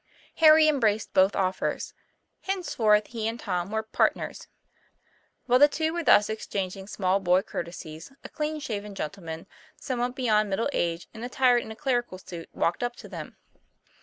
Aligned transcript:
Harry 0.37 0.67
embraced 0.67 1.13
both 1.13 1.35
offers. 1.35 1.93
Henceforth 2.39 3.05
he 3.05 3.27
and 3.27 3.39
Tom 3.39 3.69
were 3.69 3.83
"partners." 3.83 4.47
While 5.45 5.59
the 5.59 5.67
two 5.67 5.93
were 5.93 6.01
thus 6.03 6.27
exchanging 6.27 6.87
small 6.87 7.19
boy 7.19 7.43
courtesies, 7.43 8.11
a 8.23 8.29
clean 8.29 8.59
shaven 8.59 8.95
gentleman, 8.95 9.45
somewhat 9.75 10.15
be 10.15 10.23
yond 10.23 10.49
middle 10.49 10.71
age 10.73 11.07
and 11.13 11.23
attired 11.23 11.61
in 11.61 11.69
a 11.69 11.75
clerical 11.75 12.17
suit, 12.17 12.49
walked 12.51 12.81
up 12.81 12.95
to 12.95 13.07
them. 13.09 13.37